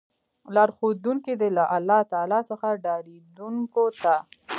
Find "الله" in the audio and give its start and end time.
1.77-1.99